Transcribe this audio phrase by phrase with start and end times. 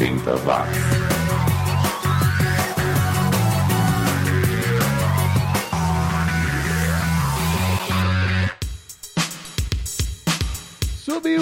[0.00, 1.19] 80 watts.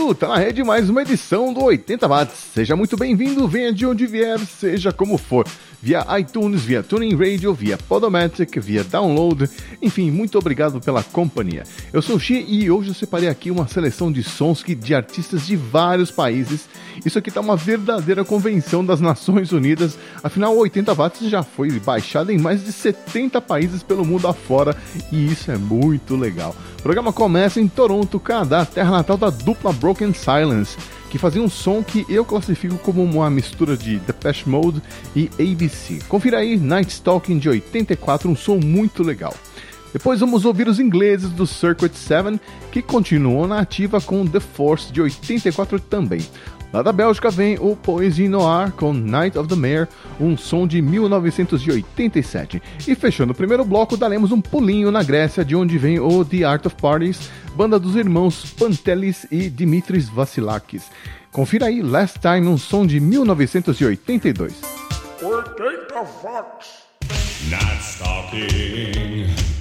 [0.09, 2.37] Subiu, tá na rede mais uma edição do 80 Watts.
[2.55, 5.47] Seja muito bem-vindo, venha de onde vier, seja como for
[5.81, 9.49] via iTunes, via Tuning Radio, via Podomatic, via Download,
[9.81, 11.63] enfim, muito obrigado pela companhia.
[11.93, 14.95] Eu sou o Xi e hoje eu separei aqui uma seleção de sons que, de
[14.95, 16.69] artistas de vários países.
[17.05, 22.33] Isso aqui tá uma verdadeira convenção das Nações Unidas, afinal 80 watts já foi baixado
[22.33, 24.77] em mais de 70 países pelo mundo afora
[25.13, 26.57] e isso é muito legal.
[26.79, 30.77] O programa começa em Toronto, Canadá, terra natal da dupla Broken Silence
[31.09, 34.83] que fazia um som que eu classifico como uma mistura de Depeche Mode
[35.17, 36.01] e ABC.
[36.09, 39.35] Confira aí Night Stalking de 84, um som muito legal.
[39.93, 42.39] Depois vamos ouvir os ingleses do Circuit 7,
[42.71, 46.21] que continuam na ativa com The Force de 84 também.
[46.73, 49.89] Lá da Bélgica vem o Poesie Noir com Night of the Mare,
[50.21, 52.63] um som de 1987.
[52.87, 56.45] E fechando o primeiro bloco, daremos um pulinho na Grécia, de onde vem o The
[56.45, 60.91] Art of Parties, banda dos irmãos Pantelis e Dimitris Vassilakis.
[61.33, 64.61] Confira aí Last Time, um som de 1982.
[65.23, 66.89] 80 Fox.
[67.51, 69.58] Not stalking.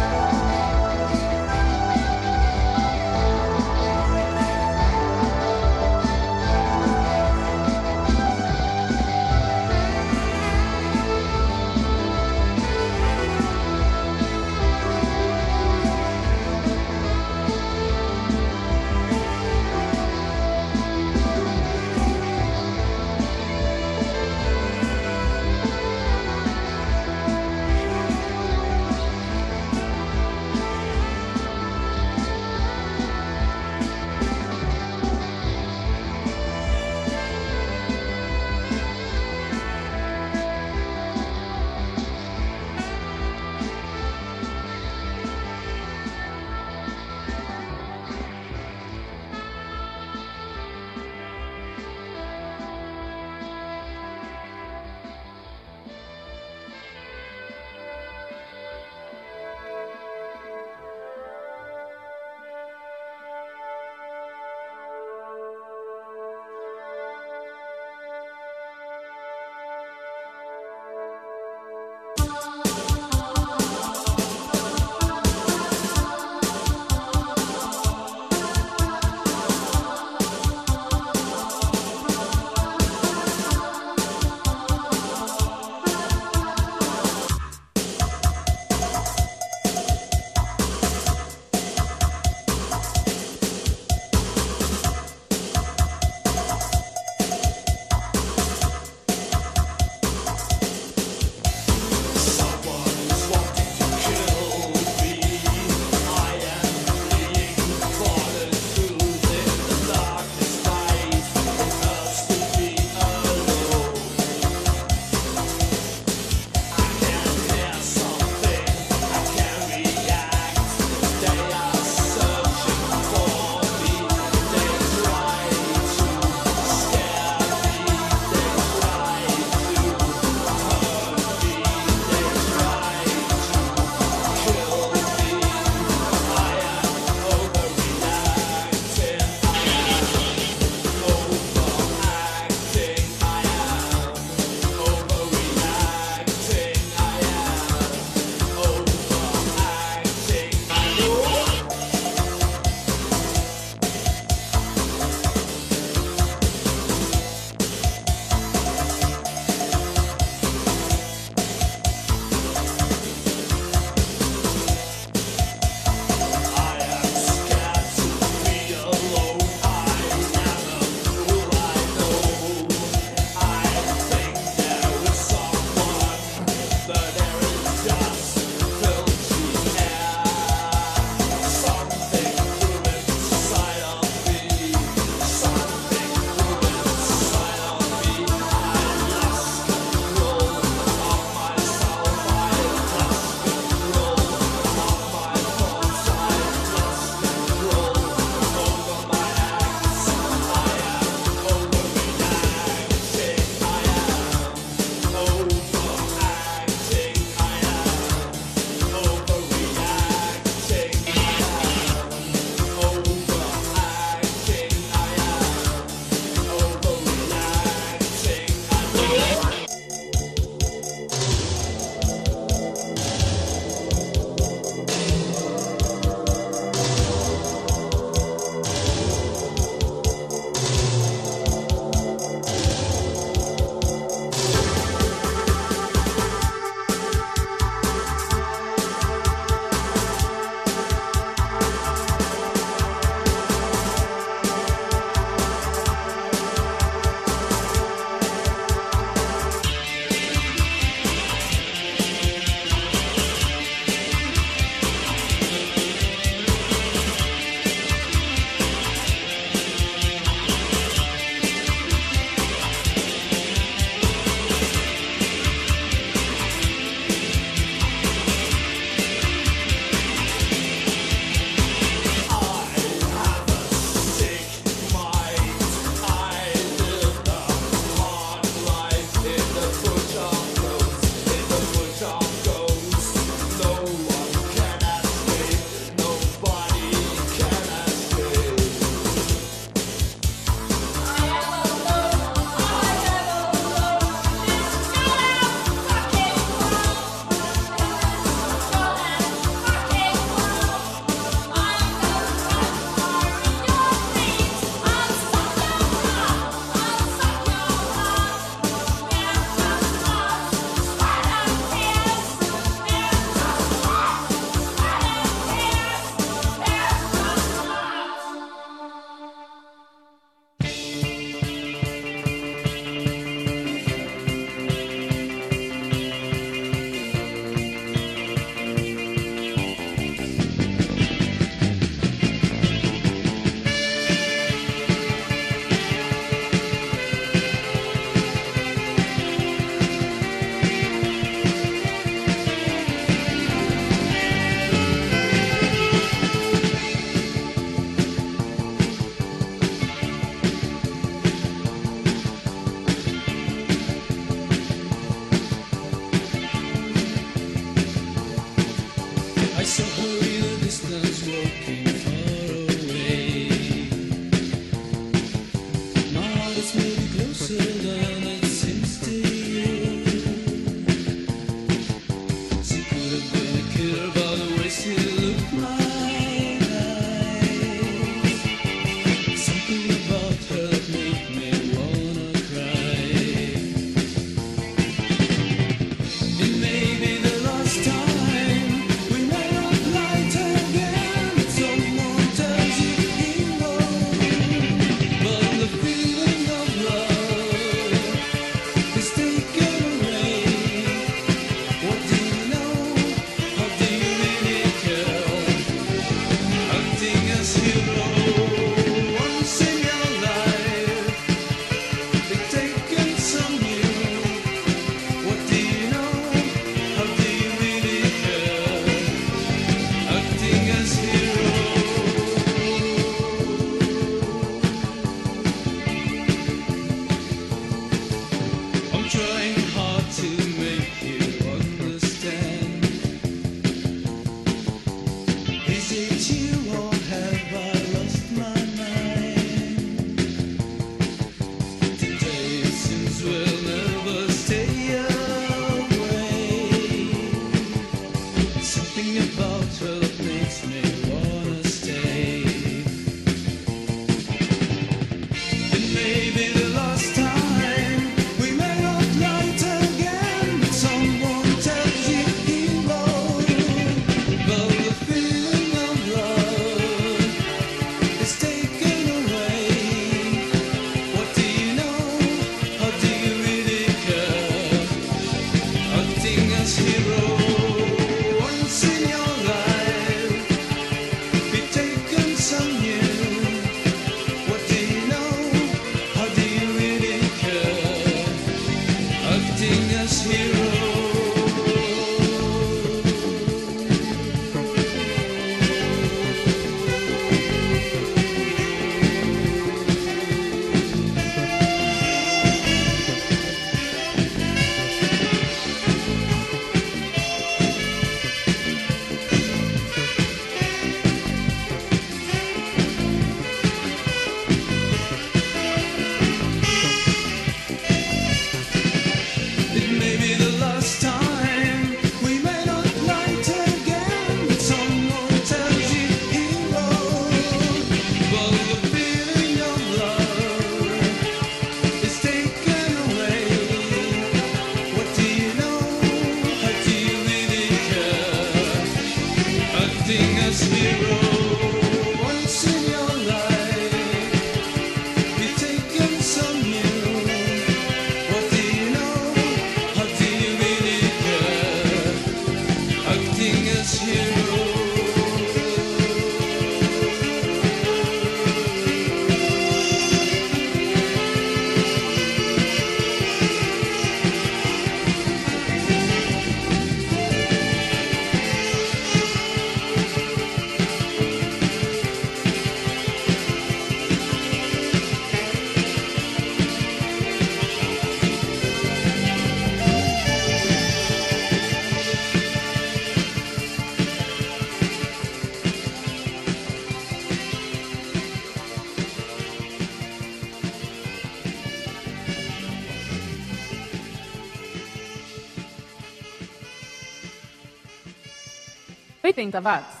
[599.40, 600.00] 80 watts.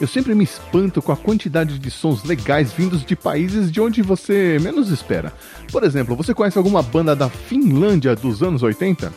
[0.00, 4.02] Eu sempre me espanto com a quantidade de sons legais vindos de países de onde
[4.02, 5.32] você menos espera.
[5.70, 9.12] Por exemplo, você conhece alguma banda da Finlândia dos anos 80?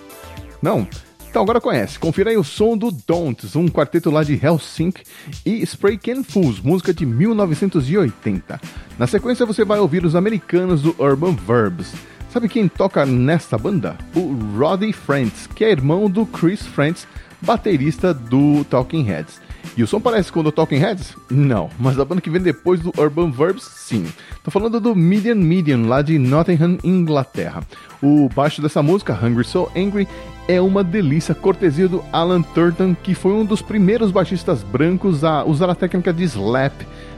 [0.61, 0.87] Não?
[1.29, 1.97] Então agora conhece.
[1.97, 5.03] Confira aí o som do Don'ts, um quarteto lá de Helsinki,
[5.45, 8.61] e Spray Can Fools, música de 1980.
[8.99, 11.93] Na sequência você vai ouvir os americanos do Urban Verbs.
[12.29, 13.97] Sabe quem toca nessa banda?
[14.15, 17.07] O Roddy Frantz, que é irmão do Chris Frantz,
[17.43, 19.41] baterista do Talking Heads.
[19.75, 21.15] E o som parece com o do Talking Heads?
[21.29, 24.05] Não, mas a banda que vem depois do Urban Verbs, sim.
[24.43, 27.63] Tô falando do Median Median, lá de Nottingham, Inglaterra.
[28.01, 30.07] O baixo dessa música, Hungry So Angry,
[30.47, 35.43] é uma delícia, cortesia do Alan Turton, que foi um dos primeiros baixistas brancos a
[35.43, 36.73] usar a técnica de slap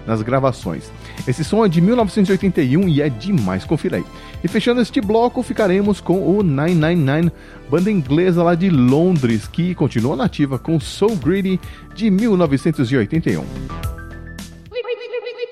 [0.05, 0.91] nas gravações.
[1.27, 4.05] Esse som é de 1981 e é demais, confira aí.
[4.43, 7.31] E fechando este bloco, ficaremos com o 999,
[7.69, 11.59] banda inglesa lá de Londres, que continua nativa com Soul Greedy
[11.95, 13.43] de 1981.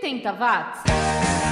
[0.03, 1.42] 80 watts.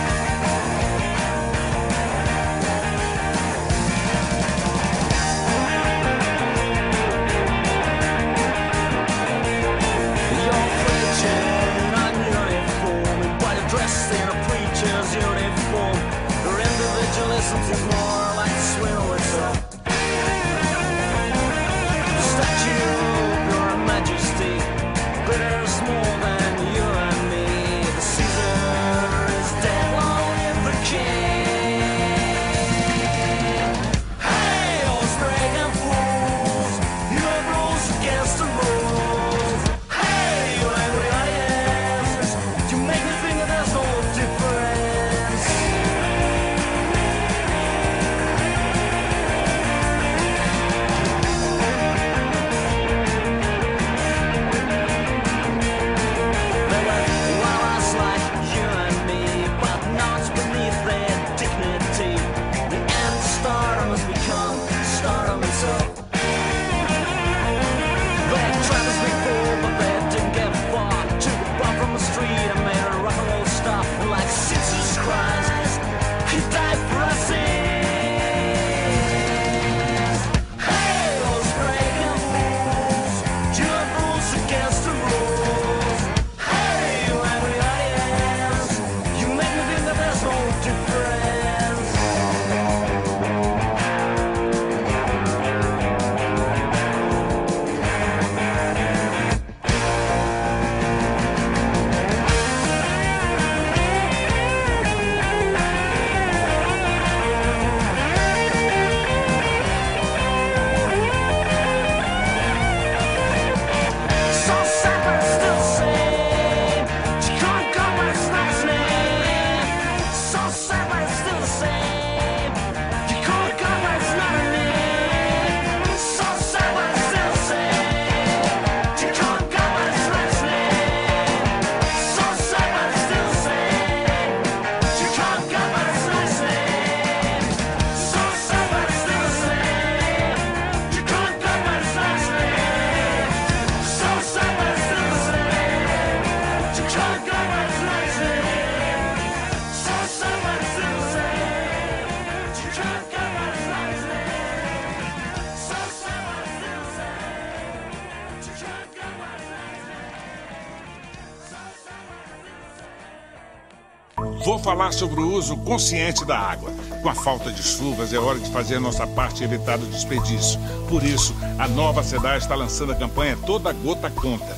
[164.43, 166.71] Vou falar sobre o uso consciente da água.
[167.01, 169.85] Com a falta de chuvas, é hora de fazer a nossa parte e evitar o
[169.85, 170.59] desperdício.
[170.89, 174.57] Por isso, a nova SEDAI está lançando a campanha Toda Gota Conta.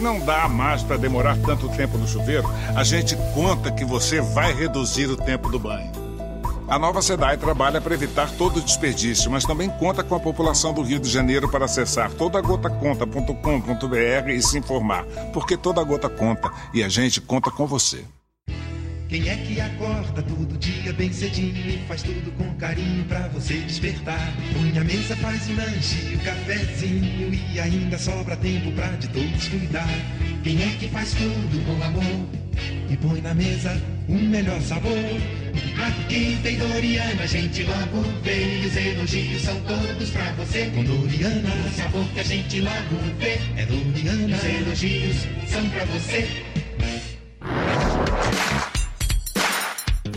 [0.00, 4.52] Não dá mais para demorar tanto tempo no chuveiro, a gente conta que você vai
[4.52, 5.90] reduzir o tempo do banho.
[6.68, 10.74] A nova SEDAI trabalha para evitar todo o desperdício, mas também conta com a população
[10.74, 16.84] do Rio de Janeiro para acessar todagotaconta.com.br e se informar, porque toda gota conta e
[16.84, 18.04] a gente conta com você.
[19.08, 23.54] Quem é que acorda todo dia bem cedinho e faz tudo com carinho pra você
[23.54, 24.34] despertar?
[24.52, 29.48] Põe a mesa, faz o lanche, o cafezinho e ainda sobra tempo pra de todos
[29.48, 29.88] cuidar.
[30.44, 32.28] Quem é que faz tudo com amor
[32.90, 34.92] e põe na mesa o melhor sabor?
[35.86, 40.70] Aqui tem Doriana, gente logo vê e os elogios são todos pra você.
[40.74, 45.16] Com Doriana, o sabor que a gente logo vê é Doriana, os elogios
[45.46, 46.57] são pra você.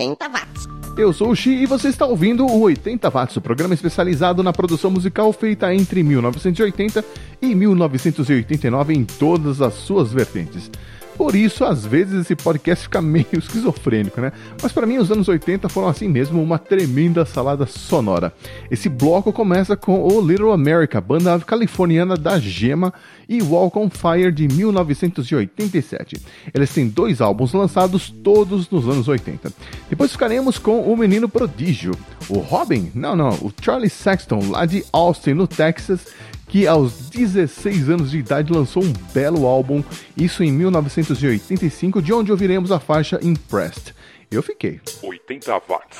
[0.00, 0.68] 80 watts.
[0.96, 4.52] Eu sou o Xi e você está ouvindo o 80 Watts, o programa especializado na
[4.52, 7.04] produção musical feita entre 1980
[7.40, 10.70] e 1989 em todas as suas vertentes.
[11.20, 14.32] Por isso, às vezes, esse podcast fica meio esquizofrênico, né?
[14.62, 18.32] Mas para mim, os anos 80 foram assim mesmo uma tremenda salada sonora.
[18.70, 22.94] Esse bloco começa com o Little America, banda californiana da Gema,
[23.28, 26.16] e Walk on Fire de 1987.
[26.54, 29.52] Eles têm dois álbuns lançados todos nos anos 80.
[29.90, 31.92] Depois ficaremos com o Menino Prodígio,
[32.30, 36.06] o Robin, não, não, o Charlie Sexton, lá de Austin, no Texas,
[36.50, 39.84] que aos 16 anos de idade lançou um belo álbum,
[40.16, 43.94] isso em 1985, de onde ouviremos a faixa Impressed.
[44.28, 44.80] Eu fiquei.
[45.00, 45.98] 80 watts.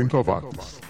[0.00, 0.80] 80 watts.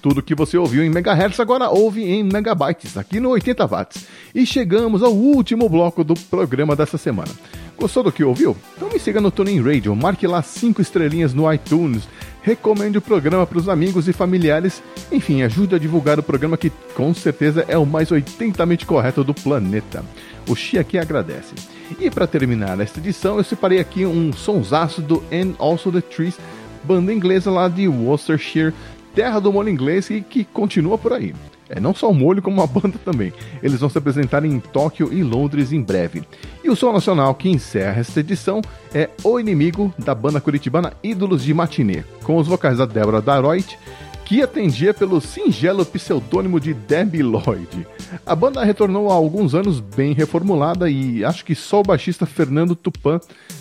[0.00, 4.06] Tudo que você ouviu em megahertz agora ouve em megabytes, aqui no 80 watts.
[4.34, 7.30] E chegamos ao último bloco do programa dessa semana.
[7.76, 8.56] Gostou do que ouviu?
[8.76, 12.08] Então me siga no Tuning Radio, marque lá 5 estrelinhas no iTunes,
[12.40, 14.80] recomende o programa para os amigos e familiares,
[15.10, 19.34] enfim, ajude a divulgar o programa que com certeza é o mais 80mente correto do
[19.34, 20.04] planeta.
[20.48, 21.54] O Xi aqui agradece.
[21.98, 26.38] E para terminar esta edição, eu separei aqui um sonsaço do And Also The Trees,
[26.86, 28.72] banda inglesa lá de Worcestershire,
[29.14, 31.34] terra do molho inglês e que continua por aí.
[31.68, 33.32] É não só o molho, como a banda também.
[33.60, 36.22] Eles vão se apresentar em Tóquio e Londres em breve.
[36.62, 38.62] E o som nacional que encerra esta edição
[38.94, 43.76] é O Inimigo, da banda curitibana Ídolos de Matinê, com os vocais da Débora Daroit,
[44.26, 47.86] que atendia pelo singelo pseudônimo de Debbie Lloyd.
[48.26, 52.74] A banda retornou há alguns anos bem reformulada e acho que só o baixista Fernando
[52.74, 53.20] Tupan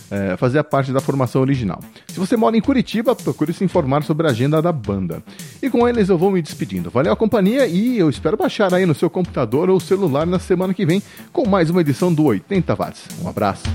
[0.09, 1.79] eh, fazia parte da formação original.
[2.07, 5.21] Se você mora em Curitiba, procure se informar sobre a agenda da banda.
[5.61, 6.89] E com eles eu vou me despedindo.
[6.89, 10.73] Valeu a companhia e eu espero baixar aí no seu computador ou celular na semana
[10.73, 10.99] que vem
[11.31, 13.03] com mais uma edição do 80 Watts.
[13.23, 13.65] Um abraço.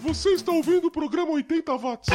[0.00, 2.08] Você está ouvindo o programa 80 watts.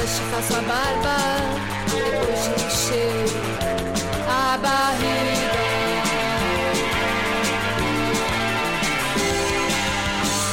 [0.00, 1.16] Mas te faço a barba
[1.90, 3.26] depois de encher
[4.26, 5.60] a barriga.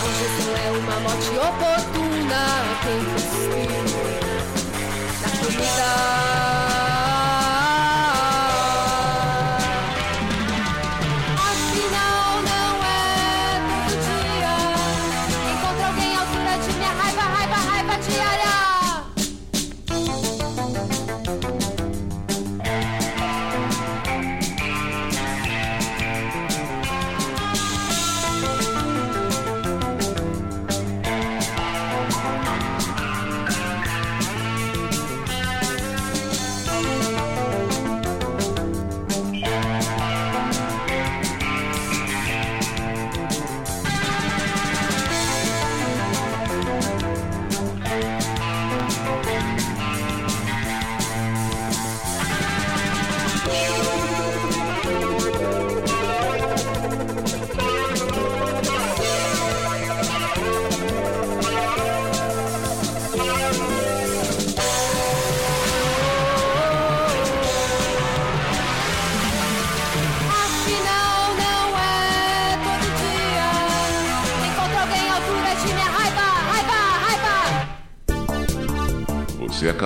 [0.03, 1.86] Hoje tu é uma morte oposta.